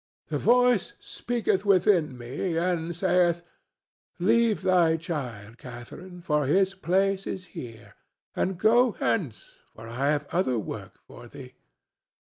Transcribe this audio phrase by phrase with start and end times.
[0.29, 3.43] The voice speaketh within me and saith,
[4.17, 7.93] 'Leave thy child, Catharine, for his place is here,
[8.35, 11.53] and go hence, for I have other work for thee.